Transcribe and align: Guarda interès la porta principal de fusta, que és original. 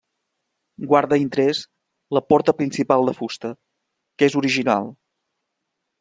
Guarda 0.91 1.17
interès 1.23 1.59
la 2.17 2.23
porta 2.33 2.55
principal 2.61 3.09
de 3.11 3.15
fusta, 3.19 3.51
que 4.21 4.31
és 4.31 4.39
original. 4.41 4.89